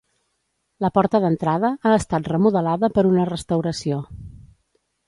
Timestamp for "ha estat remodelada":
1.83-2.91